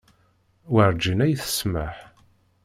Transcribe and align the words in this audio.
Werǧin 0.73 1.23
ad 1.25 1.29
yi-tsameḥ. 1.31 1.95